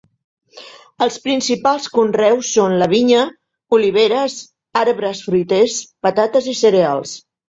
[1.05, 3.25] Els principals conreus són la vinya,
[3.77, 4.39] oliveres,
[4.85, 5.77] arbres fruiters,
[6.09, 7.13] patates i cereals.